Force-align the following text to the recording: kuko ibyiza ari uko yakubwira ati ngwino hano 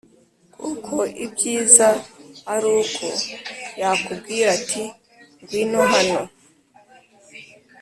kuko 0.55 0.95
ibyiza 1.25 1.89
ari 2.53 2.67
uko 2.81 3.05
yakubwira 3.81 4.47
ati 4.57 4.83
ngwino 5.41 5.81
hano 5.93 6.21